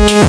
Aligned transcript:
Yeah. 0.00 0.28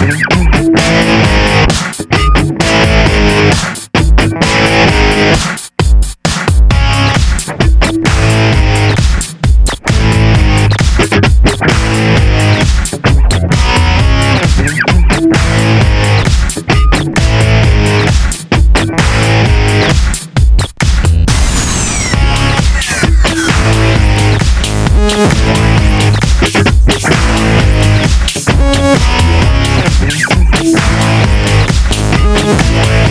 Yeah. 0.00 0.40
Yeah. 32.52 33.09